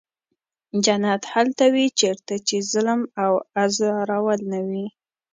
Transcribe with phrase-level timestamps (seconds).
[0.85, 4.87] جنت هلته وي چېرته چې ظلم او ازارول نه وي.